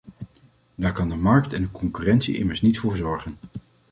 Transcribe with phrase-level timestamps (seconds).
[0.75, 3.35] Daar kan de markt en de concurrentie immers niet voor zorgen.